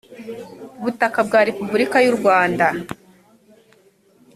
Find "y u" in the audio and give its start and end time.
2.05-2.13